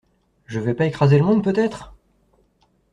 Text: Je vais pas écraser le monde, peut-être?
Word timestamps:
Je 0.47 0.59
vais 0.59 0.73
pas 0.73 0.87
écraser 0.87 1.19
le 1.19 1.23
monde, 1.25 1.43
peut-être? 1.43 1.93